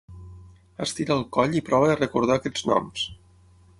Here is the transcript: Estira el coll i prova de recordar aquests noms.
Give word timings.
Estira 0.85 1.17
el 1.21 1.21
coll 1.37 1.59
i 1.59 1.63
prova 1.67 1.91
de 1.91 1.99
recordar 2.01 2.39
aquests 2.41 2.67
noms. 2.71 3.05